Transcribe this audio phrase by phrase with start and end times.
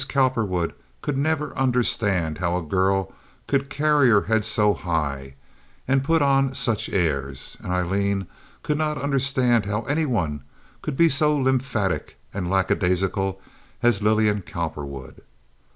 [0.09, 0.73] Cowperwood
[1.03, 3.13] could never understand how a girl
[3.45, 5.35] could carry her head so high
[5.87, 8.25] and "put on such airs," and Aileen
[8.63, 10.41] could not understand how any one
[10.81, 13.39] could be so lymphatic and lackadaisical
[13.83, 15.21] as Lillian Cowperwood.